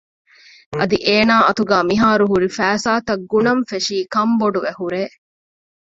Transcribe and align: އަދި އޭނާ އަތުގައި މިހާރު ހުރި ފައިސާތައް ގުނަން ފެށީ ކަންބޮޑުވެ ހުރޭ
އަދި 0.79 0.97
އޭނާ 1.07 1.35
އަތުގައި 1.45 1.85
މިހާރު 1.89 2.25
ހުރި 2.31 2.47
ފައިސާތައް 2.57 3.23
ގުނަން 3.31 3.63
ފެށީ 3.69 3.97
ކަންބޮޑުވެ 4.13 4.71
ހުރޭ 4.79 5.01